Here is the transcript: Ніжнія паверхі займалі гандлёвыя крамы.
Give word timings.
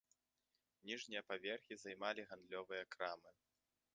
Ніжнія 0.91 1.21
паверхі 1.29 1.77
займалі 1.81 2.25
гандлёвыя 2.31 2.83
крамы. 2.95 3.31